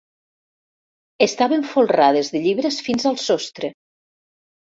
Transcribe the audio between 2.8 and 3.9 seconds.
fins al sostre.